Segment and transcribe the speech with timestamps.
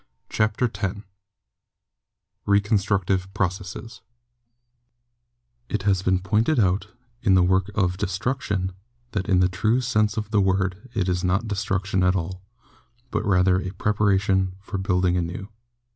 [0.29, 0.95] CHAPTER X
[2.47, 4.01] RECONSTRUCTIVE PROCESSES
[5.69, 6.87] It has been pointed out,
[7.21, 8.71] in the work of 'destruction/
[9.11, 12.41] that in the true sense of the word it is not destruction at all,
[13.11, 15.49] but rather a preparation for building anew.